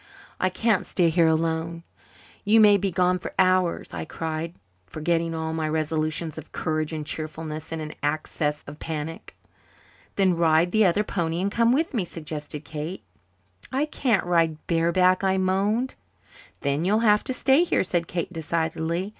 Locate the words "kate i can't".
12.65-14.25